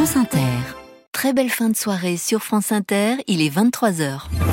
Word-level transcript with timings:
France 0.00 0.16
Inter. 0.16 0.56
Très 1.12 1.34
belle 1.34 1.50
fin 1.50 1.68
de 1.68 1.76
soirée 1.76 2.16
sur 2.16 2.42
France 2.42 2.72
Inter, 2.72 3.16
il 3.26 3.42
est 3.42 3.54
23h. 3.54 4.49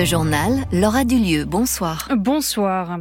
Le 0.00 0.06
journal 0.06 0.64
Laura 0.72 1.04
Dulieu, 1.04 1.44
bonsoir. 1.44 2.08
Bonsoir. 2.16 3.00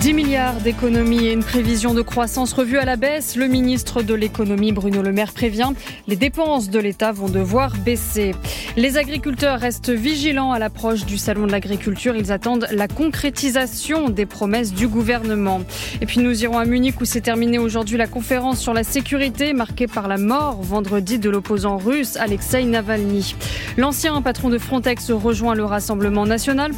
10 0.00 0.12
milliards 0.12 0.56
d'économies 0.56 1.26
et 1.26 1.32
une 1.32 1.44
prévision 1.44 1.94
de 1.94 2.02
croissance 2.02 2.52
revue 2.52 2.78
à 2.78 2.84
la 2.84 2.96
baisse. 2.96 3.36
Le 3.36 3.46
ministre 3.46 4.02
de 4.02 4.12
l'économie 4.12 4.72
Bruno 4.72 5.02
Le 5.02 5.12
Maire 5.12 5.34
prévient, 5.34 5.70
les 6.08 6.16
dépenses 6.16 6.68
de 6.68 6.80
l'État 6.80 7.12
vont 7.12 7.28
devoir 7.28 7.76
baisser. 7.76 8.34
Les 8.76 8.96
agriculteurs 8.96 9.60
restent 9.60 9.90
vigilants 9.90 10.50
à 10.50 10.58
l'approche 10.58 11.04
du 11.04 11.16
salon 11.16 11.46
de 11.46 11.52
l'agriculture. 11.52 12.16
Ils 12.16 12.32
attendent 12.32 12.66
la 12.72 12.88
concrétisation 12.88 14.08
des 14.08 14.26
promesses 14.26 14.72
du 14.72 14.88
gouvernement. 14.88 15.60
Et 16.00 16.06
puis 16.06 16.18
nous 16.18 16.42
irons 16.42 16.58
à 16.58 16.64
Munich 16.64 17.00
où 17.00 17.04
s'est 17.04 17.20
terminée 17.20 17.58
aujourd'hui 17.58 17.98
la 17.98 18.08
conférence 18.08 18.58
sur 18.58 18.74
la 18.74 18.82
sécurité 18.82 19.52
marquée 19.52 19.86
par 19.86 20.08
la 20.08 20.16
mort 20.16 20.60
vendredi 20.62 21.20
de 21.20 21.30
l'opposant 21.30 21.76
russe 21.76 22.16
Alexei 22.16 22.64
Navalny. 22.64 23.36
L'ancien 23.76 24.20
patron 24.22 24.48
de 24.48 24.58
Frontex 24.58 25.12
rejoint 25.12 25.54
le 25.54 25.64
Rassemblement 25.64 26.24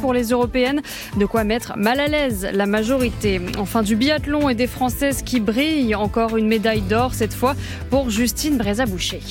pour 0.01 0.13
les 0.13 0.29
européennes, 0.29 0.81
de 1.17 1.25
quoi 1.25 1.43
mettre 1.43 1.77
mal 1.77 1.99
à 1.99 2.07
l'aise 2.07 2.47
la 2.51 2.65
majorité. 2.65 3.39
Enfin 3.57 3.83
du 3.83 3.95
biathlon 3.95 4.49
et 4.49 4.55
des 4.55 4.67
Françaises 4.67 5.21
qui 5.21 5.39
brillent, 5.39 5.95
encore 5.95 6.35
une 6.35 6.47
médaille 6.47 6.81
d'or 6.81 7.13
cette 7.13 7.33
fois 7.33 7.55
pour 7.89 8.09
Justine 8.09 8.57
Brézaboucher. 8.57 9.21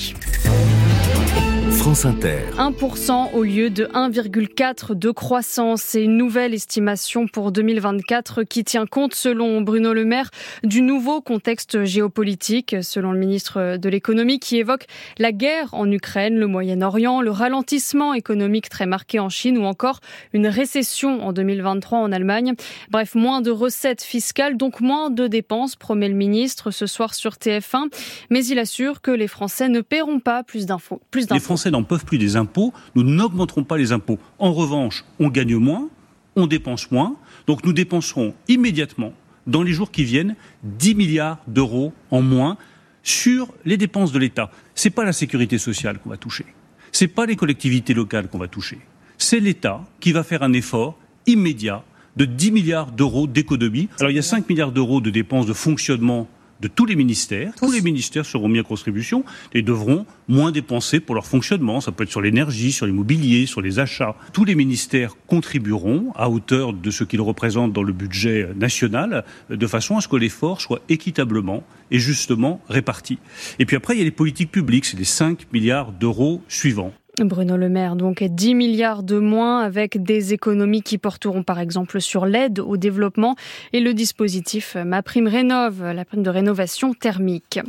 1% 2.57 3.33
au 3.33 3.43
lieu 3.43 3.69
de 3.69 3.85
1,4 3.85 4.95
de 4.95 5.11
croissance. 5.11 5.83
C'est 5.83 6.01
une 6.01 6.17
nouvelle 6.17 6.55
estimation 6.55 7.27
pour 7.27 7.51
2024 7.51 8.41
qui 8.41 8.63
tient 8.63 8.87
compte, 8.87 9.13
selon 9.13 9.61
Bruno 9.61 9.93
Le 9.93 10.03
Maire, 10.03 10.31
du 10.63 10.81
nouveau 10.81 11.21
contexte 11.21 11.83
géopolitique, 11.83 12.77
selon 12.81 13.11
le 13.11 13.19
ministre 13.19 13.77
de 13.77 13.87
l'économie, 13.87 14.39
qui 14.39 14.57
évoque 14.57 14.87
la 15.19 15.31
guerre 15.31 15.75
en 15.75 15.91
Ukraine, 15.91 16.39
le 16.39 16.47
Moyen-Orient, 16.47 17.21
le 17.21 17.29
ralentissement 17.29 18.15
économique 18.15 18.67
très 18.67 18.87
marqué 18.87 19.19
en 19.19 19.29
Chine 19.29 19.59
ou 19.59 19.65
encore 19.65 19.99
une 20.33 20.47
récession 20.47 21.23
en 21.23 21.33
2023 21.33 21.99
en 21.99 22.11
Allemagne. 22.11 22.55
Bref, 22.89 23.13
moins 23.13 23.41
de 23.41 23.51
recettes 23.51 24.01
fiscales, 24.01 24.57
donc 24.57 24.81
moins 24.81 25.11
de 25.11 25.27
dépenses, 25.27 25.75
promet 25.75 26.09
le 26.09 26.15
ministre 26.15 26.71
ce 26.71 26.87
soir 26.87 27.13
sur 27.13 27.33
TF1. 27.33 27.93
Mais 28.31 28.43
il 28.43 28.57
assure 28.57 29.01
que 29.01 29.11
les 29.11 29.27
Français 29.27 29.69
ne 29.69 29.81
paieront 29.81 30.19
pas 30.19 30.41
plus 30.41 30.65
d'infos. 30.65 30.99
Plus 31.11 31.27
d'infos 31.27 31.55
n'en 31.75 31.83
peuvent 31.85 32.05
plus 32.05 32.17
des 32.17 32.35
impôts, 32.35 32.73
nous 32.95 33.03
n'augmenterons 33.03 33.63
pas 33.63 33.77
les 33.77 33.91
impôts. 33.91 34.19
En 34.39 34.53
revanche, 34.53 35.05
on 35.19 35.29
gagne 35.29 35.55
moins, 35.55 35.89
on 36.35 36.47
dépense 36.47 36.91
moins, 36.91 37.15
donc 37.47 37.63
nous 37.63 37.73
dépenserons 37.73 38.33
immédiatement, 38.47 39.13
dans 39.47 39.63
les 39.63 39.73
jours 39.73 39.91
qui 39.91 40.03
viennent, 40.03 40.35
10 40.63 40.95
milliards 40.95 41.39
d'euros 41.47 41.93
en 42.11 42.21
moins 42.21 42.57
sur 43.03 43.53
les 43.63 43.77
dépenses 43.77 44.11
de 44.11 44.19
l'État. 44.19 44.51
Ce 44.73 44.87
n'est 44.87 44.93
pas 44.93 45.05
la 45.05 45.13
sécurité 45.13 45.57
sociale 45.57 45.99
qu'on 45.99 46.09
va 46.09 46.17
toucher, 46.17 46.45
ce 46.91 47.05
n'est 47.05 47.09
pas 47.09 47.25
les 47.25 47.35
collectivités 47.35 47.93
locales 47.93 48.27
qu'on 48.27 48.39
va 48.39 48.47
toucher, 48.47 48.79
c'est 49.17 49.39
l'État 49.39 49.85
qui 49.99 50.11
va 50.11 50.23
faire 50.23 50.43
un 50.43 50.53
effort 50.53 50.97
immédiat 51.27 51.83
de 52.15 52.25
10 52.25 52.51
milliards 52.51 52.91
d'euros 52.91 53.27
d'économie. 53.27 53.89
Alors 53.99 54.11
il 54.11 54.15
y 54.15 54.19
a 54.19 54.23
5 54.23 54.47
milliards 54.49 54.71
d'euros 54.71 55.01
de 55.01 55.09
dépenses 55.09 55.45
de 55.45 55.53
fonctionnement 55.53 56.27
de 56.61 56.67
tous 56.67 56.85
les 56.85 56.95
ministères. 56.95 57.53
Tous. 57.55 57.71
les 57.71 57.81
ministères 57.81 58.25
seront 58.25 58.47
mis 58.47 58.59
à 58.59 58.63
contribution 58.63 59.23
et 59.53 59.61
devront 59.61 60.05
moins 60.27 60.51
dépenser 60.51 60.99
pour 60.99 61.15
leur 61.15 61.25
fonctionnement. 61.25 61.81
Ça 61.81 61.91
peut 61.91 62.03
être 62.03 62.11
sur 62.11 62.21
l'énergie, 62.21 62.71
sur 62.71 62.85
l'immobilier, 62.85 63.45
sur 63.45 63.61
les 63.61 63.79
achats. 63.79 64.15
Tous 64.33 64.45
les 64.45 64.55
ministères 64.55 65.15
contribueront 65.27 66.11
à 66.15 66.29
hauteur 66.29 66.73
de 66.73 66.91
ce 66.91 67.03
qu'ils 67.03 67.21
représentent 67.21 67.73
dans 67.73 67.83
le 67.83 67.93
budget 67.93 68.49
national, 68.55 69.25
de 69.49 69.67
façon 69.67 69.97
à 69.97 70.01
ce 70.01 70.07
que 70.07 70.15
l'effort 70.15 70.61
soit 70.61 70.81
équitablement 70.89 71.63
et 71.91 71.99
justement 71.99 72.61
réparti. 72.69 73.19
Et 73.59 73.65
puis 73.65 73.75
après, 73.75 73.95
il 73.95 73.99
y 73.99 74.01
a 74.01 74.05
les 74.05 74.11
politiques 74.11 74.51
publiques, 74.51 74.85
c'est 74.85 74.97
les 74.97 75.03
5 75.03 75.47
milliards 75.51 75.91
d'euros 75.91 76.41
suivants. 76.47 76.93
Bruno 77.23 77.55
Le 77.57 77.69
Maire, 77.69 77.95
donc 77.95 78.23
10 78.23 78.55
milliards 78.55 79.03
de 79.03 79.17
moins 79.17 79.61
avec 79.61 80.01
des 80.01 80.33
économies 80.33 80.81
qui 80.81 80.97
porteront 80.97 81.43
par 81.43 81.59
exemple 81.59 82.01
sur 82.01 82.25
l'aide 82.25 82.59
au 82.59 82.77
développement 82.77 83.35
et 83.73 83.79
le 83.79 83.93
dispositif 83.93 84.75
Ma 84.83 85.01
Prime 85.01 85.27
Rénove, 85.27 85.83
la 85.83 86.05
prime 86.05 86.23
de 86.23 86.29
rénovation 86.29 86.93
thermique. 86.93 87.59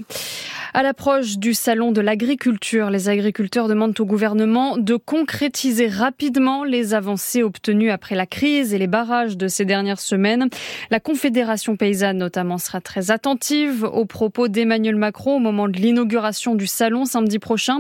À 0.74 0.82
l'approche 0.82 1.38
du 1.38 1.54
salon 1.54 1.92
de 1.92 2.00
l'agriculture, 2.00 2.90
les 2.90 3.08
agriculteurs 3.08 3.68
demandent 3.68 3.98
au 3.98 4.04
gouvernement 4.04 4.76
de 4.76 4.96
concrétiser 4.96 5.88
rapidement 5.88 6.64
les 6.64 6.94
avancées 6.94 7.42
obtenues 7.42 7.90
après 7.90 8.14
la 8.14 8.26
crise 8.26 8.74
et 8.74 8.78
les 8.78 8.86
barrages 8.86 9.36
de 9.36 9.48
ces 9.48 9.64
dernières 9.64 10.00
semaines. 10.00 10.48
La 10.90 11.00
Confédération 11.00 11.76
paysanne 11.76 12.18
notamment 12.18 12.58
sera 12.58 12.80
très 12.80 13.10
attentive 13.10 13.84
aux 13.84 14.04
propos 14.04 14.48
d'Emmanuel 14.48 14.96
Macron 14.96 15.36
au 15.36 15.40
moment 15.40 15.68
de 15.68 15.76
l'inauguration 15.76 16.54
du 16.54 16.66
salon 16.66 17.04
samedi 17.04 17.38
prochain. 17.38 17.78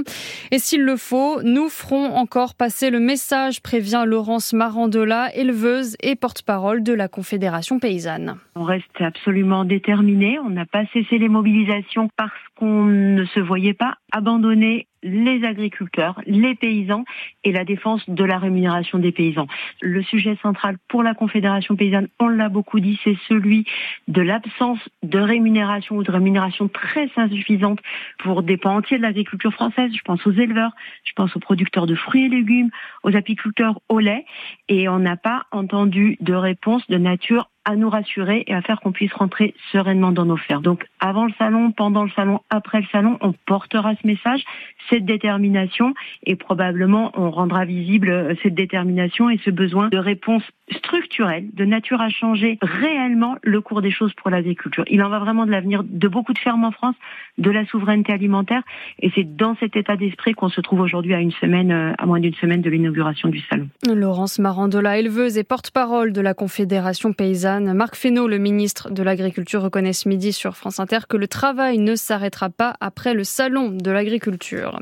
Et 0.50 0.58
s'il 0.58 0.82
le 0.82 0.96
faut, 0.96 1.42
nous 1.42 1.68
ferons 1.68 2.14
encore 2.14 2.54
passer 2.54 2.90
le 2.90 3.00
message, 3.00 3.62
prévient 3.62 4.04
Laurence 4.06 4.52
Marandola, 4.52 5.34
éleveuse 5.34 5.96
et 6.02 6.14
porte-parole 6.14 6.82
de 6.82 6.92
la 6.92 7.08
Confédération 7.08 7.78
paysanne. 7.78 8.36
On 8.54 8.64
reste 8.64 9.00
absolument 9.00 9.64
déterminé. 9.64 10.38
On 10.38 10.50
n'a 10.50 10.66
pas 10.66 10.84
cessé 10.92 11.18
les 11.18 11.28
mobilisations 11.28 12.08
parce 12.16 12.32
qu'on 12.58 12.75
ne 12.84 13.24
se 13.26 13.40
voyait 13.40 13.74
pas 13.74 13.96
abandonner 14.12 14.88
les 15.02 15.44
agriculteurs, 15.44 16.20
les 16.26 16.54
paysans 16.54 17.04
et 17.44 17.52
la 17.52 17.64
défense 17.64 18.08
de 18.08 18.24
la 18.24 18.38
rémunération 18.38 18.98
des 18.98 19.12
paysans. 19.12 19.46
Le 19.80 20.02
sujet 20.02 20.36
central 20.42 20.76
pour 20.88 21.02
la 21.02 21.14
Confédération 21.14 21.76
paysanne, 21.76 22.08
on 22.18 22.28
l'a 22.28 22.48
beaucoup 22.48 22.80
dit, 22.80 22.98
c'est 23.04 23.16
celui 23.28 23.66
de 24.08 24.22
l'absence 24.22 24.80
de 25.02 25.18
rémunération 25.18 25.96
ou 25.96 26.02
de 26.02 26.10
rémunération 26.10 26.68
très 26.68 27.10
insuffisante 27.16 27.80
pour 28.18 28.42
des 28.42 28.56
pans 28.56 28.76
entiers 28.76 28.98
de 28.98 29.02
l'agriculture 29.02 29.52
française. 29.52 29.90
Je 29.94 30.02
pense 30.02 30.26
aux 30.26 30.32
éleveurs, 30.32 30.72
je 31.04 31.12
pense 31.14 31.34
aux 31.36 31.40
producteurs 31.40 31.86
de 31.86 31.94
fruits 31.94 32.26
et 32.26 32.28
légumes, 32.28 32.70
aux 33.02 33.14
apiculteurs 33.16 33.80
au 33.88 34.00
lait. 34.00 34.24
Et 34.68 34.88
on 34.88 34.98
n'a 34.98 35.16
pas 35.16 35.44
entendu 35.52 36.16
de 36.20 36.34
réponse 36.34 36.86
de 36.88 36.98
nature 36.98 37.48
à 37.66 37.74
nous 37.74 37.90
rassurer 37.90 38.44
et 38.46 38.54
à 38.54 38.62
faire 38.62 38.80
qu'on 38.80 38.92
puisse 38.92 39.12
rentrer 39.12 39.52
sereinement 39.72 40.12
dans 40.12 40.24
nos 40.24 40.36
fermes. 40.36 40.62
Donc 40.62 40.86
avant 41.00 41.26
le 41.26 41.32
salon, 41.36 41.72
pendant 41.72 42.04
le 42.04 42.10
salon, 42.10 42.40
après 42.48 42.80
le 42.80 42.86
salon, 42.92 43.18
on 43.20 43.32
portera 43.32 43.94
ce 44.00 44.06
message, 44.06 44.44
cette 44.90 45.04
détermination 45.04 45.94
et 46.24 46.36
probablement 46.36 47.12
on 47.14 47.30
rendra 47.30 47.64
visible 47.64 48.10
euh, 48.10 48.34
cette 48.42 48.54
détermination 48.54 49.30
et 49.30 49.38
ce 49.44 49.50
besoin 49.50 49.88
de 49.88 49.98
réponse 49.98 50.42
structurelle, 50.72 51.46
de 51.52 51.64
nature 51.64 52.00
à 52.00 52.08
changer 52.08 52.58
réellement 52.60 53.36
le 53.42 53.60
cours 53.60 53.82
des 53.82 53.90
choses 53.90 54.12
pour 54.14 54.30
l'agriculture. 54.30 54.84
Il 54.88 55.02
en 55.02 55.08
va 55.08 55.18
vraiment 55.18 55.46
de 55.46 55.50
l'avenir 55.50 55.82
de 55.84 56.08
beaucoup 56.08 56.32
de 56.32 56.38
fermes 56.38 56.64
en 56.64 56.72
France, 56.72 56.96
de 57.38 57.50
la 57.50 57.64
souveraineté 57.66 58.12
alimentaire 58.12 58.62
et 59.00 59.10
c'est 59.14 59.36
dans 59.36 59.56
cet 59.56 59.76
état 59.76 59.96
d'esprit 59.96 60.34
qu'on 60.34 60.48
se 60.48 60.60
trouve 60.60 60.80
aujourd'hui 60.80 61.14
à 61.14 61.20
une 61.20 61.32
semaine, 61.32 61.70
euh, 61.70 61.92
à 61.98 62.06
moins 62.06 62.20
d'une 62.20 62.34
semaine 62.34 62.62
de 62.62 62.70
l'inauguration 62.70 63.28
du 63.28 63.40
salon. 63.48 63.68
Laurence 63.86 64.38
Marandola, 64.38 64.98
éleveuse 64.98 65.38
et 65.38 65.44
porte-parole 65.44 66.12
de 66.12 66.20
la 66.20 66.34
Confédération 66.34 67.12
paysanne 67.12 67.72
Marc 67.72 67.94
Fesneau, 67.94 68.26
le 68.26 68.38
ministre 68.38 68.90
de 68.90 69.02
l'Agriculture, 69.02 69.62
reconnaît 69.62 69.92
ce 69.92 70.08
midi 70.08 70.32
sur 70.32 70.56
France 70.56 70.80
Inter 70.80 71.00
que 71.08 71.16
le 71.16 71.28
travail 71.28 71.78
ne 71.78 71.94
s'arrêtera 71.94 72.50
pas 72.50 72.74
après 72.80 73.14
le 73.14 73.24
salon 73.24 73.70
de 73.70 73.90
l'agriculture. 73.90 74.80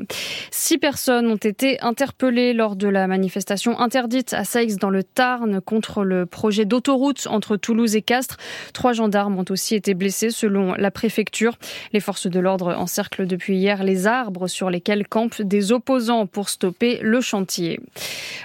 Six 0.51 0.77
personnes 0.77 1.27
ont 1.27 1.35
été 1.35 1.79
interpellées 1.81 2.53
lors 2.53 2.75
de 2.75 2.87
la 2.87 3.07
manifestation 3.07 3.79
interdite 3.79 4.33
à 4.33 4.43
Saix 4.43 4.75
dans 4.79 4.89
le 4.89 5.03
Tarn 5.03 5.61
contre 5.75 6.05
le 6.05 6.25
projet 6.25 6.63
d'autoroute 6.63 7.27
entre 7.29 7.57
Toulouse 7.57 7.97
et 7.97 8.01
Castres. 8.01 8.37
Trois 8.71 8.93
gendarmes 8.93 9.37
ont 9.37 9.45
aussi 9.49 9.75
été 9.75 9.93
blessés 9.93 10.29
selon 10.29 10.73
la 10.75 10.89
préfecture. 10.89 11.57
Les 11.91 11.99
forces 11.99 12.27
de 12.27 12.39
l'ordre 12.39 12.73
encerclent 12.77 13.27
depuis 13.27 13.57
hier 13.57 13.83
les 13.83 14.07
arbres 14.07 14.47
sur 14.47 14.69
lesquels 14.69 15.05
campent 15.05 15.41
des 15.41 15.73
opposants 15.73 16.27
pour 16.27 16.47
stopper 16.47 16.99
le 17.01 17.19
chantier. 17.19 17.81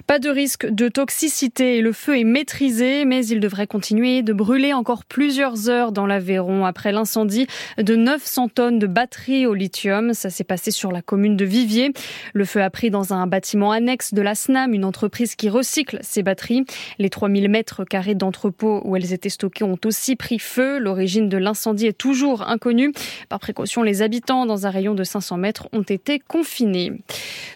Pas 0.08 0.18
de 0.18 0.28
risque 0.28 0.66
de 0.68 0.88
toxicité 0.88 1.78
et 1.78 1.82
le 1.82 1.92
feu 1.92 2.18
est 2.18 2.24
maîtrisé, 2.24 3.04
mais 3.04 3.24
il 3.24 3.38
devrait 3.38 3.68
continuer 3.68 4.22
de 4.22 4.32
brûler 4.32 4.72
encore 4.72 5.04
plusieurs 5.04 5.68
heures 5.68 5.92
dans 5.92 6.06
l'Aveyron 6.06 6.64
après 6.64 6.90
l'incendie 6.90 7.46
de 7.78 7.94
900 7.94 8.48
tonnes 8.48 8.80
de 8.80 8.88
batteries 8.88 9.46
au 9.46 9.54
lithium. 9.54 10.14
Ça 10.14 10.30
s'est 10.30 10.42
passé 10.42 10.72
sur 10.72 10.90
la 10.90 11.00
commune 11.00 11.36
de 11.36 11.44
Viviers. 11.44 11.92
Le 12.32 12.44
feu 12.44 12.60
a 12.60 12.70
pris 12.70 12.90
dans 12.90 13.14
un 13.14 13.28
bâtiment 13.28 13.70
annexe 13.70 14.14
de 14.14 14.20
la 14.20 14.34
SNAM, 14.34 14.74
une 14.74 14.84
entreprise 14.84 15.36
qui 15.36 15.48
recycle 15.48 16.00
ces 16.02 16.24
batteries. 16.24 16.64
Les 16.98 17.08
3000 17.20 17.50
mètres 17.50 17.84
carrés 17.84 18.14
d'entrepôt 18.14 18.80
où 18.86 18.96
elles 18.96 19.12
étaient 19.12 19.28
stockées 19.28 19.64
ont 19.64 19.76
aussi 19.84 20.16
pris 20.16 20.38
feu. 20.38 20.78
L'origine 20.78 21.28
de 21.28 21.36
l'incendie 21.36 21.86
est 21.86 21.98
toujours 21.98 22.48
inconnue. 22.48 22.94
Par 23.28 23.40
précaution, 23.40 23.82
les 23.82 24.00
habitants 24.00 24.46
dans 24.46 24.66
un 24.66 24.70
rayon 24.70 24.94
de 24.94 25.04
500 25.04 25.36
mètres 25.36 25.68
ont 25.72 25.82
été 25.82 26.18
confinés. 26.18 26.92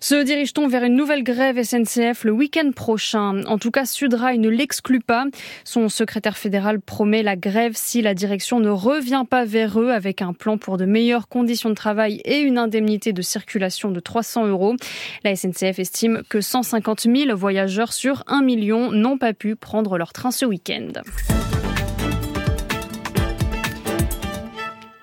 Se 0.00 0.22
dirige-t-on 0.22 0.68
vers 0.68 0.84
une 0.84 0.96
nouvelle 0.96 1.22
grève 1.22 1.62
SNCF 1.62 2.24
le 2.24 2.32
week-end 2.32 2.72
prochain? 2.76 3.42
En 3.46 3.56
tout 3.56 3.70
cas, 3.70 3.86
Sudrail 3.86 4.38
ne 4.38 4.50
l'exclut 4.50 5.00
pas. 5.00 5.24
Son 5.64 5.88
secrétaire 5.88 6.36
fédéral 6.36 6.78
promet 6.78 7.22
la 7.22 7.34
grève 7.34 7.72
si 7.74 8.02
la 8.02 8.12
direction 8.12 8.60
ne 8.60 8.68
revient 8.68 9.24
pas 9.26 9.46
vers 9.46 9.80
eux 9.80 9.92
avec 9.92 10.20
un 10.20 10.34
plan 10.34 10.58
pour 10.58 10.76
de 10.76 10.84
meilleures 10.84 11.26
conditions 11.26 11.70
de 11.70 11.74
travail 11.74 12.20
et 12.26 12.40
une 12.40 12.58
indemnité 12.58 13.14
de 13.14 13.22
circulation 13.22 13.90
de 13.90 14.00
300 14.00 14.46
euros. 14.46 14.76
La 15.24 15.34
SNCF 15.34 15.78
estime 15.78 16.22
que 16.28 16.42
150 16.42 17.06
000 17.10 17.34
voyageurs 17.34 17.94
sur 17.94 18.24
1 18.26 18.42
million 18.42 18.92
n'ont 18.92 19.16
pas 19.16 19.32
pu 19.32 19.53
prendre 19.54 19.98
leur 19.98 20.12
train 20.12 20.30
ce 20.30 20.44
week-end. 20.44 20.92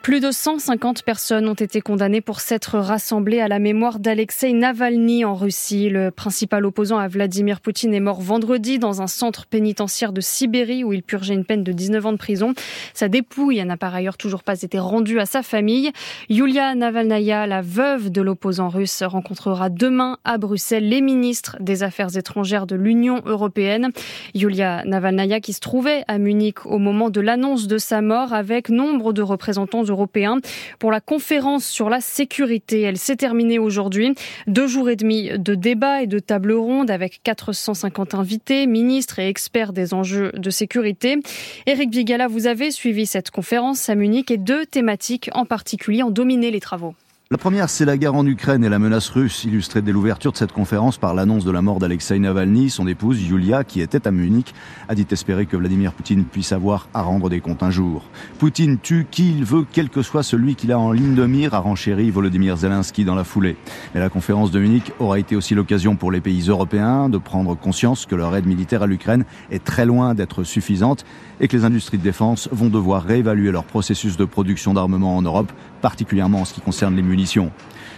Plus 0.02 0.20
de 0.20 0.32
150 0.32 1.04
personnes 1.04 1.48
ont 1.48 1.54
été 1.54 1.80
condamnées 1.80 2.22
pour 2.22 2.40
s'être 2.40 2.80
rassemblées 2.80 3.40
à 3.40 3.48
la 3.48 3.60
mémoire 3.60 4.00
d'Alexei 4.00 4.52
Navalny 4.52 5.26
en 5.26 5.36
Russie. 5.36 5.90
Le 5.90 6.10
principal 6.10 6.66
opposant 6.66 6.98
à 6.98 7.08
Vladimir 7.08 7.62
Poutine 7.62 7.94
est 7.94 8.00
mort 8.00 8.20
vendredi 8.20 8.80
dans 8.80 9.04
un 9.04 9.08
centre 9.08 9.46
pénitentiaire 9.46 10.12
de 10.12 10.20
Sibérie 10.20 10.84
où 10.84 10.92
il 10.92 11.04
purgeait 11.04 11.36
une 11.36 11.46
peine 11.46 11.64
de 11.64 11.72
19 11.72 12.04
ans 12.08 12.12
de 12.14 12.18
prison. 12.18 12.56
Sa 12.96 13.10
dépouille 13.10 13.64
n'a 13.64 13.78
par 13.78 13.94
ailleurs 13.94 14.18
toujours 14.18 14.42
pas 14.42 14.60
été 14.64 14.80
rendue 14.80 15.20
à 15.20 15.28
sa 15.28 15.44
famille. 15.44 15.92
Yulia 16.30 16.74
Navalnaya, 16.74 17.46
la 17.46 17.62
veuve 17.62 18.10
de 18.10 18.24
l'opposant 18.24 18.70
russe, 18.70 19.04
rencontrera 19.04 19.70
demain 19.70 20.18
à 20.24 20.40
Bruxelles 20.40 20.90
les 20.90 21.02
ministres 21.02 21.58
des 21.60 21.84
Affaires 21.84 22.18
étrangères 22.18 22.66
de 22.66 22.76
l'Union 22.76 23.22
européenne. 23.28 23.92
Yulia 24.34 24.84
Navalnaya 24.84 25.42
qui 25.42 25.54
se 25.54 25.60
trouvait 25.60 26.04
à 26.08 26.18
Munich 26.18 26.66
au 26.66 26.80
moment 26.80 27.12
de 27.12 27.22
l'annonce 27.22 27.68
de 27.68 27.78
sa 27.78 28.02
mort 28.02 28.34
avec 28.34 28.70
nombre 28.70 29.14
de 29.14 29.22
représentants 29.22 29.91
européens 29.92 30.40
pour 30.80 30.92
la 30.92 31.02
conférence 31.02 31.66
sur 31.66 31.90
la 31.90 32.02
sécurité. 32.02 32.82
Elle 32.82 32.98
s'est 32.98 33.16
terminée 33.16 33.60
aujourd'hui. 33.60 34.16
Deux 34.48 34.68
jours 34.68 34.90
et 34.90 34.96
demi 34.96 35.30
de 35.38 35.56
débats 35.56 36.02
et 36.02 36.08
de 36.08 36.20
tables 36.20 36.54
rondes 36.54 36.90
avec 36.90 37.22
450 37.24 38.16
invités, 38.16 38.68
ministres 38.68 39.20
et 39.20 39.28
experts 39.28 39.74
des 39.74 39.94
enjeux 39.94 40.32
de 40.34 40.50
sécurité. 40.50 41.18
Eric 41.66 41.92
Bigala, 41.92 42.28
vous 42.28 42.48
avez 42.48 42.72
suivi 42.72 43.06
cette 43.06 43.32
conférence 43.32 43.90
à 43.90 43.96
Munich 43.96 44.32
et 44.32 44.38
deux 44.38 44.66
thématiques 44.66 45.30
en 45.34 45.46
particulier 45.46 46.04
ont 46.04 46.10
dominé 46.10 46.52
les 46.52 46.60
travaux. 46.60 46.96
La 47.32 47.38
première, 47.38 47.70
c'est 47.70 47.86
la 47.86 47.98
guerre 47.98 48.16
en 48.16 48.26
Ukraine 48.26 48.66
et 48.66 48.68
la 48.68 48.78
menace 48.78 49.08
russe, 49.08 49.46
illustrée 49.46 49.82
dès 49.82 49.94
l'ouverture 49.94 50.34
de 50.34 50.38
cette 50.38 50.52
conférence 50.52 50.98
par 50.98 51.14
l'annonce 51.14 51.46
de 51.46 51.52
la 51.52 51.62
mort 51.62 51.80
d'Alexei 51.80 52.20
Navalny. 52.20 52.70
Son 52.70 52.88
épouse, 52.88 53.24
Yulia, 53.24 53.64
qui 53.64 53.80
était 53.80 54.06
à 54.06 54.12
Munich, 54.12 54.54
a 54.90 54.96
dit 54.96 55.08
espérer 55.10 55.46
que 55.46 55.56
Vladimir 55.56 55.94
Poutine 55.94 56.26
puisse 56.26 56.52
avoir 56.52 56.90
à 56.94 57.02
rendre 57.02 57.30
des 57.30 57.40
comptes 57.40 57.64
un 57.64 57.72
jour. 57.72 58.04
Poutine 58.38 58.80
tue 58.80 59.08
qui 59.10 59.32
il 59.32 59.46
veut, 59.46 59.66
quel 59.72 59.90
que 59.90 60.02
soit 60.02 60.24
celui 60.24 60.56
qu'il 60.56 60.74
a 60.74 60.78
en 60.78 60.92
ligne 60.92 61.16
de 61.16 61.26
mire, 61.26 61.54
a 61.54 61.60
renchéri 61.60 62.12
Volodymyr 62.12 62.58
Zelensky 62.58 63.06
dans 63.06 63.16
la 63.16 63.24
foulée. 63.24 63.56
Mais 63.94 64.02
la 64.02 64.10
conférence 64.10 64.52
de 64.52 64.60
Munich 64.60 64.92
aura 65.00 65.18
été 65.18 65.38
aussi 65.38 65.56
l'occasion 65.56 65.96
pour 65.96 66.12
les 66.12 66.20
pays 66.20 66.50
européens 66.50 67.08
de 67.08 67.18
prendre 67.18 67.56
conscience 67.56 68.06
que 68.06 68.16
leur 68.16 68.36
aide 68.36 68.46
militaire 68.46 68.84
à 68.84 68.88
l'Ukraine 68.88 69.24
est 69.52 69.64
très 69.64 69.86
loin 69.86 70.16
d'être 70.16 70.44
suffisante 70.44 71.06
et 71.40 71.48
que 71.48 71.56
les 71.56 71.64
industries 71.64 71.98
de 71.98 72.04
défense 72.04 72.50
vont 72.52 72.68
devoir 72.68 73.04
réévaluer 73.04 73.52
leur 73.52 73.64
processus 73.64 74.18
de 74.18 74.26
production 74.26 74.74
d'armement 74.74 75.16
en 75.16 75.22
Europe, 75.22 75.54
particulièrement 75.82 76.42
en 76.42 76.46
ce 76.46 76.54
qui 76.54 76.62
concerne 76.62 76.96
les 76.96 77.02
munitions. 77.02 77.52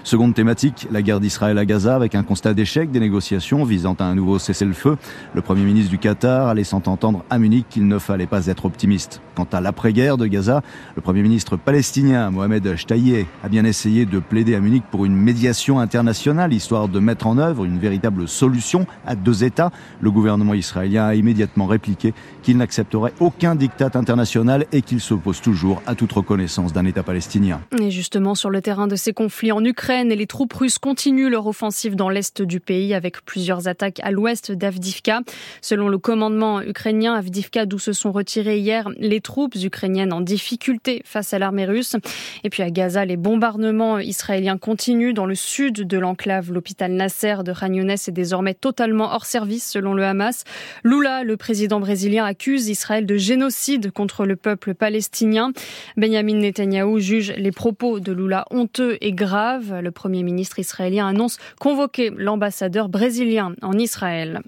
Seconde 0.05 0.33
thématique, 0.33 0.85
la 0.91 1.01
guerre 1.01 1.21
d'Israël 1.21 1.57
à 1.57 1.65
Gaza 1.65 1.95
avec 1.95 2.13
un 2.13 2.23
constat 2.23 2.53
d'échec 2.53 2.91
des 2.91 2.99
négociations 2.99 3.63
visant 3.63 3.95
à 3.99 4.03
un 4.03 4.15
nouveau 4.15 4.37
cessez-le-feu. 4.37 4.97
Le 5.33 5.41
Premier 5.41 5.63
ministre 5.63 5.89
du 5.89 5.97
Qatar 5.97 6.53
laissant 6.53 6.81
entendre 6.87 7.23
à 7.29 7.39
Munich 7.39 7.65
qu'il 7.69 7.87
ne 7.87 7.97
fallait 7.99 8.27
pas 8.27 8.47
être 8.47 8.65
optimiste. 8.65 9.21
Quant 9.33 9.47
à 9.53 9.61
l'après-guerre 9.61 10.17
de 10.17 10.27
Gaza, 10.27 10.61
le 10.97 11.01
Premier 11.01 11.21
ministre 11.21 11.55
palestinien 11.55 12.29
Mohamed 12.31 12.75
Shtayyeh 12.75 13.25
a 13.45 13.47
bien 13.47 13.63
essayé 13.63 14.05
de 14.05 14.19
plaider 14.19 14.55
à 14.55 14.59
Munich 14.59 14.83
pour 14.91 15.05
une 15.05 15.15
médiation 15.15 15.79
internationale 15.79 16.51
histoire 16.51 16.89
de 16.89 16.99
mettre 16.99 17.25
en 17.25 17.37
œuvre 17.37 17.63
une 17.63 17.79
véritable 17.79 18.27
solution 18.27 18.85
à 19.07 19.15
deux 19.15 19.45
États. 19.45 19.71
Le 20.01 20.11
gouvernement 20.11 20.53
israélien 20.53 21.05
a 21.05 21.15
immédiatement 21.15 21.65
répliqué 21.65 22.13
qu'il 22.41 22.57
n'accepterait 22.57 23.13
aucun 23.21 23.55
diktat 23.55 23.91
international 23.93 24.65
et 24.73 24.81
qu'il 24.81 24.99
s'oppose 24.99 25.39
toujours 25.39 25.81
à 25.87 25.95
toute 25.95 26.11
reconnaissance 26.11 26.73
d'un 26.73 26.85
État 26.85 27.03
palestinien. 27.03 27.61
Et 27.81 27.91
justement, 27.91 28.35
sur 28.35 28.49
le 28.49 28.61
terrain 28.61 28.87
de 28.87 28.95
ces 28.95 29.13
conflits 29.13 29.51
en 29.51 29.63
Ukraine, 29.63 30.09
les 30.09 30.27
troupes 30.27 30.53
russes 30.53 30.77
continuent 30.77 31.29
leur 31.29 31.47
offensive 31.47 31.95
dans 31.95 32.09
l'est 32.09 32.41
du 32.41 32.59
pays 32.59 32.93
avec 32.93 33.25
plusieurs 33.25 33.67
attaques 33.67 33.99
à 34.03 34.11
l'ouest 34.11 34.51
d'Avdivka. 34.51 35.21
Selon 35.61 35.89
le 35.89 35.97
commandement 35.97 36.61
ukrainien, 36.61 37.15
Avdivka, 37.15 37.65
d'où 37.65 37.79
se 37.79 37.93
sont 37.93 38.11
retirées 38.11 38.59
hier 38.59 38.89
les 38.97 39.21
troupes 39.21 39.55
ukrainiennes 39.55 40.13
en 40.13 40.21
difficulté 40.21 41.01
face 41.05 41.33
à 41.33 41.39
l'armée 41.39 41.65
russe. 41.65 41.95
Et 42.43 42.49
puis 42.49 42.61
à 42.61 42.69
Gaza, 42.69 43.05
les 43.05 43.17
bombardements 43.17 43.97
israéliens 43.97 44.57
continuent 44.57 45.13
dans 45.13 45.25
le 45.25 45.35
sud 45.35 45.75
de 45.75 45.97
l'enclave. 45.97 46.51
L'hôpital 46.51 46.91
Nasser 46.91 47.37
de 47.43 47.53
Khan 47.53 47.73
est 47.73 48.11
désormais 48.11 48.53
totalement 48.53 49.13
hors 49.13 49.25
service 49.25 49.67
selon 49.67 49.93
le 49.93 50.03
Hamas. 50.03 50.43
Lula, 50.83 51.23
le 51.23 51.37
président 51.37 51.79
brésilien, 51.79 52.25
accuse 52.25 52.69
Israël 52.69 53.05
de 53.05 53.17
génocide 53.17 53.91
contre 53.91 54.25
le 54.25 54.35
peuple 54.35 54.75
palestinien. 54.75 55.51
Benjamin 55.97 56.35
Netanyahou 56.35 56.99
juge 56.99 57.33
les 57.37 57.51
propos 57.63 58.01
de 58.01 58.11
Lula 58.11 58.45
honteux 58.51 58.97
et 58.99 59.13
graves. 59.13 59.79
Le 59.79 59.89
Premier 59.91 60.21
ministre 60.21 60.59
israélien 60.59 61.07
annonce 61.07 61.37
convoquer 61.61 62.11
l'ambassadeur 62.13 62.89
brésilien 62.89 63.55
en 63.61 63.79
Israël. 63.79 64.41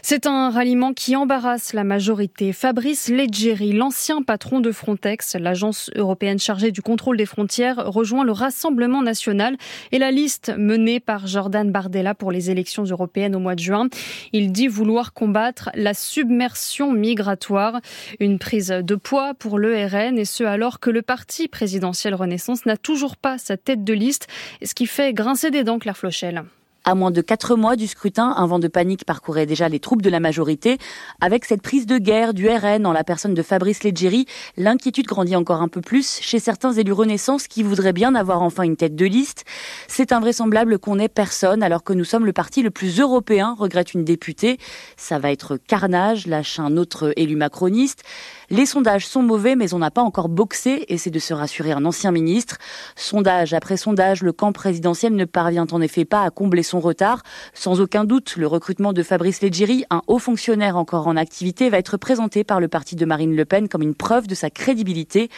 C'est 0.00 0.26
un 0.26 0.48
ralliement 0.48 0.94
qui 0.94 1.16
embarrasse 1.16 1.74
la 1.74 1.84
majorité. 1.84 2.54
Fabrice 2.54 3.10
Leggeri, 3.10 3.72
l'ancien 3.72 4.22
patron 4.22 4.60
de 4.60 4.72
Frontex, 4.72 5.34
l'agence 5.34 5.90
européenne 5.94 6.38
chargée 6.38 6.70
du 6.70 6.80
contrôle 6.80 7.18
des 7.18 7.26
frontières, 7.26 7.76
rejoint 7.76 8.24
le 8.24 8.32
Rassemblement 8.32 9.02
national 9.02 9.58
et 9.92 9.98
la 9.98 10.10
liste 10.10 10.54
menée 10.56 11.00
par 11.00 11.26
Jordan 11.26 11.70
Bardella 11.70 12.14
pour 12.14 12.32
les 12.32 12.50
élections 12.50 12.84
européennes 12.84 13.36
au 13.36 13.38
mois 13.38 13.56
de 13.56 13.60
juin. 13.60 13.88
Il 14.32 14.52
dit 14.52 14.68
vouloir 14.68 15.12
combattre 15.12 15.68
la 15.74 15.92
submersion 15.92 16.92
migratoire, 16.92 17.80
une 18.18 18.38
prise 18.38 18.68
de 18.68 18.94
poids 18.94 19.34
pour 19.34 19.58
le 19.58 19.74
RN 19.84 20.18
et 20.18 20.24
ce 20.24 20.44
alors 20.44 20.80
que 20.80 20.88
le 20.88 21.02
parti 21.02 21.48
présidentiel 21.48 22.14
Renaissance 22.38 22.66
n'a 22.66 22.76
toujours 22.76 23.16
pas 23.16 23.36
sa 23.36 23.56
tête 23.56 23.82
de 23.82 23.92
liste, 23.92 24.28
ce 24.64 24.72
qui 24.72 24.86
fait 24.86 25.12
grincer 25.12 25.50
des 25.50 25.64
dents 25.64 25.80
Claire 25.80 25.96
Flochel. 25.96 26.44
À 26.84 26.94
moins 26.94 27.10
de 27.10 27.20
quatre 27.20 27.56
mois 27.56 27.74
du 27.74 27.88
scrutin, 27.88 28.32
un 28.36 28.46
vent 28.46 28.60
de 28.60 28.68
panique 28.68 29.04
parcourait 29.04 29.44
déjà 29.44 29.68
les 29.68 29.80
troupes 29.80 30.02
de 30.02 30.08
la 30.08 30.20
majorité. 30.20 30.78
Avec 31.20 31.44
cette 31.44 31.62
prise 31.62 31.84
de 31.84 31.98
guerre 31.98 32.34
du 32.34 32.48
RN 32.48 32.86
en 32.86 32.92
la 32.92 33.02
personne 33.02 33.34
de 33.34 33.42
Fabrice 33.42 33.82
Leggeri, 33.82 34.26
l'inquiétude 34.56 35.06
grandit 35.06 35.34
encore 35.34 35.62
un 35.62 35.68
peu 35.68 35.80
plus 35.80 36.20
chez 36.22 36.38
certains 36.38 36.72
élus 36.72 36.92
Renaissance 36.92 37.48
qui 37.48 37.64
voudraient 37.64 37.92
bien 37.92 38.14
avoir 38.14 38.40
enfin 38.40 38.62
une 38.62 38.76
tête 38.76 38.94
de 38.94 39.04
liste. 39.04 39.44
C'est 39.88 40.12
invraisemblable 40.12 40.78
qu'on 40.78 41.00
ait 41.00 41.08
personne 41.08 41.64
alors 41.64 41.82
que 41.82 41.92
nous 41.92 42.04
sommes 42.04 42.24
le 42.24 42.32
parti 42.32 42.62
le 42.62 42.70
plus 42.70 43.00
européen, 43.00 43.56
regrette 43.58 43.94
une 43.94 44.04
députée. 44.04 44.58
Ça 44.96 45.18
va 45.18 45.32
être 45.32 45.56
carnage, 45.56 46.28
lâche 46.28 46.60
un 46.60 46.76
autre 46.76 47.12
élu 47.16 47.34
macroniste. 47.34 48.04
Les 48.50 48.64
sondages 48.64 49.06
sont 49.06 49.22
mauvais, 49.22 49.56
mais 49.56 49.74
on 49.74 49.78
n'a 49.78 49.90
pas 49.90 50.00
encore 50.00 50.30
boxé, 50.30 50.86
et 50.88 50.96
c'est 50.96 51.10
de 51.10 51.18
se 51.18 51.34
rassurer 51.34 51.72
un 51.72 51.84
ancien 51.84 52.12
ministre. 52.12 52.56
Sondage 52.96 53.52
après 53.52 53.76
sondage, 53.76 54.22
le 54.22 54.32
camp 54.32 54.52
présidentiel 54.52 55.14
ne 55.14 55.26
parvient 55.26 55.66
en 55.70 55.82
effet 55.82 56.06
pas 56.06 56.22
à 56.22 56.30
combler 56.30 56.62
son 56.62 56.80
retard. 56.80 57.22
Sans 57.52 57.82
aucun 57.82 58.04
doute, 58.04 58.36
le 58.36 58.46
recrutement 58.46 58.94
de 58.94 59.02
Fabrice 59.02 59.42
Leggeri, 59.42 59.84
un 59.90 60.00
haut 60.06 60.18
fonctionnaire 60.18 60.78
encore 60.78 61.08
en 61.08 61.16
activité, 61.16 61.68
va 61.68 61.76
être 61.76 61.98
présenté 61.98 62.42
par 62.42 62.58
le 62.58 62.68
parti 62.68 62.96
de 62.96 63.04
Marine 63.04 63.36
Le 63.36 63.44
Pen 63.44 63.68
comme 63.68 63.82
une 63.82 63.94
preuve 63.94 64.26
de 64.26 64.34
sa 64.34 64.48
crédibilité. 64.48 65.28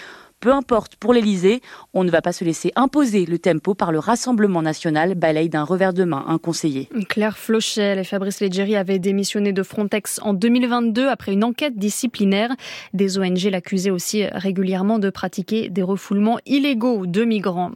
Peu 0.40 0.54
importe, 0.54 0.96
pour 0.96 1.12
l'Elysée, 1.12 1.60
on 1.92 2.02
ne 2.02 2.10
va 2.10 2.22
pas 2.22 2.32
se 2.32 2.44
laisser 2.44 2.72
imposer 2.74 3.26
le 3.26 3.38
tempo 3.38 3.74
par 3.74 3.92
le 3.92 3.98
Rassemblement 3.98 4.62
national, 4.62 5.14
balaye 5.14 5.50
d'un 5.50 5.64
revers 5.64 5.92
de 5.92 6.04
main 6.04 6.24
un 6.28 6.38
conseiller. 6.38 6.88
Claire 7.10 7.36
Flochel 7.36 7.98
et 7.98 8.04
Fabrice 8.04 8.40
Leggeri 8.40 8.74
avaient 8.74 8.98
démissionné 8.98 9.52
de 9.52 9.62
Frontex 9.62 10.18
en 10.22 10.32
2022 10.32 11.08
après 11.08 11.34
une 11.34 11.44
enquête 11.44 11.76
disciplinaire. 11.76 12.56
Des 12.94 13.18
ONG 13.18 13.42
l'accusaient 13.50 13.90
aussi 13.90 14.24
régulièrement 14.32 14.98
de 14.98 15.10
pratiquer 15.10 15.68
des 15.68 15.82
refoulements 15.82 16.38
illégaux 16.46 17.04
de 17.04 17.24
migrants. 17.24 17.72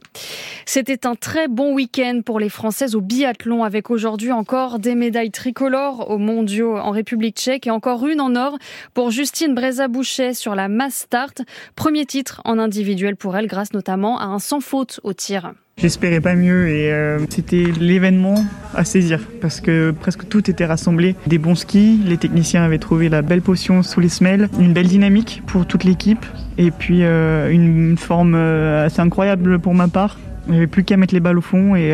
C'était 0.65 1.05
un 1.05 1.13
très 1.13 1.47
bon 1.47 1.75
week-end 1.75 2.21
pour 2.25 2.39
les 2.39 2.49
Françaises 2.49 2.95
au 2.95 3.01
biathlon 3.01 3.63
avec 3.63 3.91
aujourd'hui 3.91 4.31
encore 4.31 4.79
des 4.79 4.95
médailles 4.95 5.29
tricolores 5.29 6.09
aux 6.09 6.17
mondiaux 6.17 6.77
en 6.77 6.89
République 6.89 7.37
tchèque 7.37 7.67
et 7.67 7.71
encore 7.71 8.07
une 8.07 8.21
en 8.21 8.35
or 8.35 8.57
pour 8.95 9.11
Justine 9.11 9.53
Breza-Bouchet 9.53 10.33
sur 10.33 10.55
la 10.55 10.67
mass 10.67 10.95
start. 10.95 11.43
Premier 11.75 12.07
titre 12.07 12.41
en 12.43 12.54
individuel 12.59 13.15
pour 13.15 13.35
elle 13.37 13.47
grâce 13.47 13.73
notamment 13.73 14.19
à 14.19 14.25
un 14.25 14.39
sans 14.39 14.59
faute 14.59 14.99
au 15.03 15.13
tir. 15.13 15.53
J'espérais 15.77 16.21
pas 16.21 16.35
mieux 16.35 16.69
et 16.69 16.89
euh, 16.89 17.19
c'était 17.29 17.65
l'événement 17.79 18.45
à 18.73 18.85
saisir 18.85 19.19
parce 19.41 19.59
que 19.59 19.91
presque 19.91 20.29
tout 20.29 20.49
était 20.49 20.65
rassemblé. 20.65 21.17
Des 21.27 21.37
bons 21.37 21.55
skis, 21.55 21.99
les 22.05 22.15
techniciens 22.15 22.63
avaient 22.63 22.77
trouvé 22.77 23.09
la 23.09 23.21
belle 23.21 23.41
potion 23.41 23.83
sous 23.83 23.99
les 23.99 24.07
semelles, 24.07 24.47
une 24.57 24.71
belle 24.71 24.87
dynamique 24.87 25.43
pour 25.45 25.65
toute 25.65 25.83
l'équipe 25.83 26.25
et 26.57 26.71
puis 26.71 27.03
euh, 27.03 27.51
une, 27.51 27.97
forme 27.97 28.35
euh, 28.35 28.85
assez 28.85 29.01
incroyable 29.01 29.59
pour 29.59 29.73
ma 29.73 29.89
part. 29.89 30.17
Avait 30.47 30.67
plus 30.67 30.85
qu'à 30.85 30.95
mettre 30.95 31.13
les 31.13 31.19
balles 31.19 31.39
au 31.39 31.41
fond 31.41 31.75
et, 31.75 31.89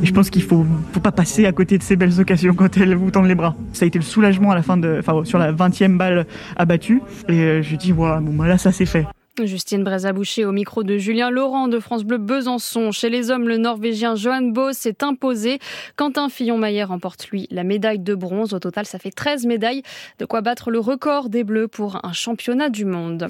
je 0.00 0.12
pense 0.12 0.30
qu'il 0.30 0.44
faut, 0.44 0.64
faut 0.92 1.00
pas 1.00 1.10
passer 1.10 1.46
à 1.46 1.52
côté 1.52 1.76
de 1.78 1.82
ces 1.82 1.96
belles 1.96 2.20
occasions 2.20 2.54
quand 2.54 2.76
elles 2.78 2.94
vous 2.94 3.10
tendent 3.10 3.26
les 3.26 3.34
bras. 3.34 3.56
Ça 3.72 3.84
a 3.84 3.88
été 3.88 3.98
le 3.98 4.04
soulagement 4.04 4.52
à 4.52 4.54
la 4.54 4.62
fin 4.62 4.76
de, 4.76 4.98
enfin, 5.00 5.24
sur 5.24 5.38
la 5.38 5.52
20e 5.52 5.96
balle 5.96 6.26
abattue 6.56 7.02
et 7.28 7.62
je 7.62 7.76
dis, 7.76 7.90
voilà, 7.90 8.20
bon, 8.20 8.32
bah 8.34 8.46
là 8.46 8.56
ça 8.56 8.70
c'est 8.70 8.86
fait. 8.86 9.04
Justine 9.44 9.84
Brézaboucher 9.84 10.44
au 10.44 10.52
micro 10.52 10.82
de 10.82 10.96
Julien 10.96 11.30
Laurent 11.30 11.68
de 11.68 11.78
France 11.78 12.04
Bleu 12.04 12.18
Besançon. 12.18 12.92
Chez 12.92 13.10
les 13.10 13.30
hommes, 13.30 13.48
le 13.48 13.58
Norvégien 13.58 14.14
Johan 14.14 14.42
Bos 14.42 14.72
s'est 14.72 15.02
imposé. 15.02 15.58
Quentin 15.96 16.28
Fillon-Maillet 16.28 16.84
remporte, 16.84 17.28
lui, 17.28 17.46
la 17.50 17.64
médaille 17.64 17.98
de 17.98 18.14
bronze. 18.14 18.54
Au 18.54 18.58
total, 18.58 18.86
ça 18.86 18.98
fait 18.98 19.10
13 19.10 19.46
médailles. 19.46 19.82
De 20.18 20.24
quoi 20.24 20.40
battre 20.40 20.70
le 20.70 20.78
record 20.78 21.28
des 21.28 21.44
Bleus 21.44 21.68
pour 21.68 22.04
un 22.04 22.12
championnat 22.12 22.70
du 22.70 22.84
monde. 22.84 23.28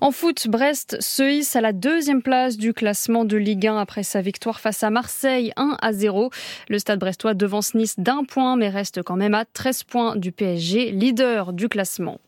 En 0.00 0.10
foot, 0.10 0.48
Brest 0.48 0.96
se 1.00 1.22
hisse 1.22 1.56
à 1.56 1.60
la 1.60 1.72
deuxième 1.72 2.22
place 2.22 2.56
du 2.56 2.72
classement 2.72 3.24
de 3.24 3.36
Ligue 3.36 3.66
1 3.66 3.76
après 3.76 4.02
sa 4.02 4.22
victoire 4.22 4.60
face 4.60 4.82
à 4.82 4.90
Marseille 4.90 5.52
1 5.56 5.76
à 5.80 5.92
0. 5.92 6.30
Le 6.68 6.78
stade 6.78 6.98
brestois 6.98 7.34
devance 7.34 7.74
Nice 7.74 7.98
d'un 7.98 8.24
point, 8.24 8.56
mais 8.56 8.68
reste 8.68 9.02
quand 9.02 9.16
même 9.16 9.34
à 9.34 9.44
13 9.44 9.84
points 9.84 10.16
du 10.16 10.32
PSG, 10.32 10.92
leader 10.92 11.52
du 11.52 11.68
classement. 11.68 12.18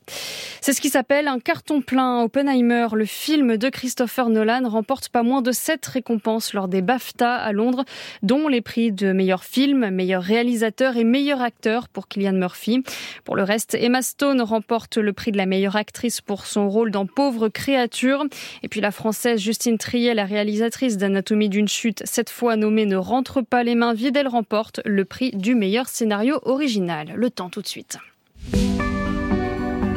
C'est 0.60 0.72
ce 0.72 0.80
qui 0.80 0.88
s'appelle 0.88 1.28
un 1.28 1.40
carton 1.40 1.82
plein. 1.82 2.22
Oppenheimer, 2.22 2.88
le 2.94 3.04
film 3.14 3.56
de 3.56 3.68
Christopher 3.68 4.28
Nolan 4.28 4.68
remporte 4.68 5.08
pas 5.08 5.22
moins 5.22 5.40
de 5.40 5.52
sept 5.52 5.86
récompenses 5.86 6.52
lors 6.52 6.68
des 6.68 6.82
BAFTA 6.82 7.34
à 7.34 7.52
Londres, 7.52 7.84
dont 8.22 8.48
les 8.48 8.60
prix 8.60 8.92
de 8.92 9.12
meilleur 9.12 9.44
film, 9.44 9.88
meilleur 9.90 10.22
réalisateur 10.22 10.96
et 10.96 11.04
meilleur 11.04 11.40
acteur 11.40 11.88
pour 11.88 12.08
Killian 12.08 12.32
Murphy. 12.32 12.82
Pour 13.24 13.36
le 13.36 13.42
reste, 13.42 13.74
Emma 13.74 14.02
Stone 14.02 14.42
remporte 14.42 14.98
le 14.98 15.12
prix 15.12 15.32
de 15.32 15.36
la 15.36 15.46
meilleure 15.46 15.76
actrice 15.76 16.20
pour 16.20 16.44
son 16.44 16.68
rôle 16.68 16.90
dans 16.90 17.06
Pauvre 17.06 17.48
créature. 17.48 18.24
Et 18.62 18.68
puis 18.68 18.80
la 18.80 18.90
française 18.90 19.40
Justine 19.40 19.78
Triet, 19.78 20.14
la 20.14 20.26
réalisatrice 20.26 20.98
d'Anatomie 20.98 21.48
d'une 21.48 21.68
chute, 21.68 22.02
cette 22.04 22.30
fois 22.30 22.56
nommée 22.56 22.84
Ne 22.84 22.96
rentre 22.96 23.40
pas 23.40 23.62
les 23.62 23.76
mains 23.76 23.94
vides, 23.94 24.16
elle 24.16 24.28
remporte 24.28 24.80
le 24.84 25.04
prix 25.04 25.30
du 25.30 25.54
meilleur 25.54 25.88
scénario 25.88 26.40
original. 26.42 27.12
Le 27.14 27.30
temps 27.30 27.48
tout 27.48 27.62
de 27.62 27.68
suite. 27.68 27.98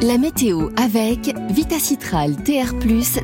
La 0.04 0.20
météo 0.20 0.70
avec 0.76 1.36
Vitacitral 1.50 2.36
TR+, 2.36 2.72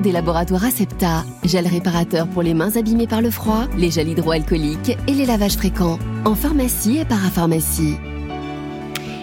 des 0.02 0.12
laboratoires 0.12 0.66
Acepta, 0.66 1.24
gel 1.44 1.68
réparateur 1.68 2.28
pour 2.28 2.42
les 2.42 2.56
mains 2.56 2.76
abîmées 2.76 3.06
par 3.06 3.22
le 3.22 3.30
froid, 3.30 3.68
les 3.78 3.92
gels 3.92 4.08
hydroalcooliques 4.08 4.98
et 5.08 5.12
les 5.14 5.28
lavages 5.28 5.56
fréquents, 5.56 6.00
en 6.26 6.34
pharmacie 6.34 6.98
et 6.98 7.06
parapharmacie. 7.06 7.96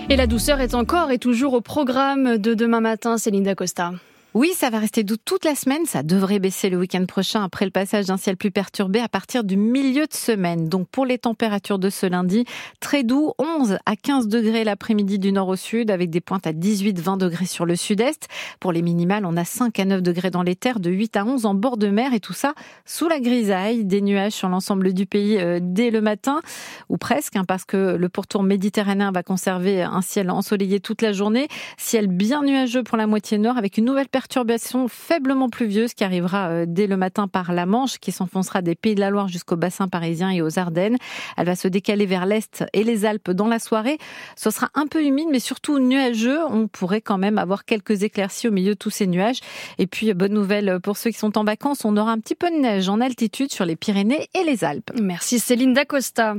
Et 0.09 0.15
la 0.15 0.29
douceur 0.29 0.61
est 0.61 0.75
encore 0.75 1.11
et 1.11 1.19
toujours 1.19 1.55
au 1.55 1.61
programme 1.61 2.39
de 2.39 2.55
demain 2.55 2.81
matin, 2.81 3.19
Céline 3.19 3.43
Dacosta. 3.43 3.95
Oui, 4.33 4.53
ça 4.55 4.71
va 4.71 4.79
rester 4.79 5.03
doux 5.03 5.17
toute 5.17 5.45
la 5.45 5.57
semaine. 5.57 5.87
Ça 5.87 6.05
devrait 6.05 6.39
baisser 6.39 6.71
le 6.71 6.77
week-end 6.79 7.05
prochain 7.05 7.43
après 7.43 7.65
le 7.65 7.73
passage 7.73 8.07
d'un 8.07 8.17
ciel 8.17 8.37
plus 8.37 8.53
perturbé 8.53 9.01
à 9.01 9.09
partir 9.09 9.43
du 9.43 9.57
milieu 9.57 10.07
de 10.07 10.15
semaine. 10.15 10.69
Donc 10.69 10.87
pour 10.89 11.05
les 11.05 11.19
températures 11.19 11.81
de 11.81 11.91
ce 11.91 12.07
lundi, 12.07 12.45
très 12.79 13.03
doux, 13.03 13.33
11 13.41 13.79
à 13.87 13.97
15 13.97 14.29
degrés 14.29 14.63
l'après-midi 14.63 15.19
du 15.19 15.33
nord 15.33 15.49
au 15.49 15.57
sud, 15.57 15.91
avec 15.91 16.11
des 16.11 16.21
pointes 16.21 16.47
à 16.47 16.53
18-20 16.53 17.19
degrés 17.19 17.47
sur 17.47 17.67
le 17.67 17.75
sud-est. 17.75 18.29
Pour 18.61 18.71
les 18.71 18.83
minimales, 18.83 19.27
on 19.27 19.37
a 19.37 19.45
5 19.45 19.77
à 19.81 19.85
9 19.85 20.01
degrés 20.01 20.31
dans 20.31 20.45
les 20.45 20.55
terres, 20.55 20.79
de 20.79 20.91
8 20.91 21.17
à 21.17 21.25
11 21.25 21.45
en 21.45 21.55
bord 21.55 21.77
de 21.77 21.89
mer 21.89 22.15
et 22.15 22.21
tout 22.21 22.33
ça 22.33 22.55
sous 22.85 23.09
la 23.09 23.19
grisaille. 23.19 23.85
Des 23.85 24.01
nuages 24.01 24.35
sur 24.35 24.49
l'ensemble 24.49 24.93
du 24.93 25.07
pays 25.07 25.39
euh, 25.39 25.59
dès 25.61 25.91
le 25.91 26.01
matin, 26.01 26.41
ou 26.89 26.99
presque, 26.99 27.35
hein, 27.35 27.45
parce 27.45 27.65
que 27.65 27.97
le 27.97 28.09
pourtour 28.09 28.45
méditerranéen 28.45 29.11
va 29.11 29.25
conserver 29.25 29.83
un 29.83 30.03
ciel 30.03 30.31
ensoleillé 30.31 30.79
toute 30.79 31.03
la 31.03 31.13
journée. 31.13 31.49
Ciel 31.79 32.07
bien 32.07 32.45
nuageux 32.45 32.85
pour 32.85 32.97
la 32.97 33.09
moitié 33.09 33.37
nord 33.37 33.59
avec 33.59 33.77
une 33.77 33.87
nouvelle 33.87 34.09
perturbation 34.21 34.87
faiblement 34.87 35.49
pluvieuse 35.49 35.95
qui 35.95 36.05
arrivera 36.05 36.51
euh, 36.51 36.65
dès 36.69 36.87
le 36.87 36.99
matin 36.99 37.27
par 37.27 37.55
la 37.55 37.65
Manche, 37.65 37.97
qui 37.97 38.13
s'enfoncera 38.13 38.61
des 38.61 38.75
Pays 38.75 38.95
de 38.95 39.01
la 39.01 39.09
Loire 39.09 39.29
jusqu'au 39.29 39.57
bassin 39.57 39.89
parisien 39.89 40.29
et 40.29 40.43
aux 40.43 40.59
Ardennes. 40.59 40.99
Elle 41.39 41.47
va 41.47 41.57
se 41.57 41.69
décaler 41.69 42.05
vers 42.05 42.27
l'est 42.27 42.63
et 42.75 42.85
les 42.85 43.07
Alpes 43.07 43.31
dans 43.31 43.49
la 43.49 43.59
soirée. 43.59 43.97
Ce 44.37 44.51
sera 44.51 44.69
un 44.75 44.87
peu 44.87 45.03
humide, 45.03 45.29
mais 45.31 45.39
surtout 45.39 45.79
nuageux. 45.79 46.39
On 46.51 46.69
pourrait 46.69 47.01
quand 47.01 47.17
même 47.17 47.39
avoir 47.39 47.65
quelques 47.65 48.03
éclaircies 48.03 48.49
au 48.49 48.53
milieu 48.53 48.75
de 48.75 48.79
tous 48.79 48.91
ces 48.91 49.07
nuages. 49.07 49.41
Et 49.79 49.87
puis, 49.87 50.13
bonne 50.13 50.35
nouvelle 50.35 50.81
pour 50.83 50.99
ceux 50.99 51.09
qui 51.09 51.19
sont 51.19 51.39
en 51.39 51.45
vacances, 51.45 51.87
on 51.87 51.97
aura 51.97 52.13
un 52.13 52.19
petit 52.19 52.35
peu 52.35 52.51
de 52.51 52.57
neige 52.57 52.91
en 52.91 53.01
altitude 53.01 53.51
sur 53.51 53.65
les 53.65 53.77
Pyrénées 53.77 54.29
et 54.35 54.45
les 54.45 54.65
Alpes. 54.65 54.93
Merci 55.01 55.39
Céline 55.39 55.73
Dacosta. 55.73 56.35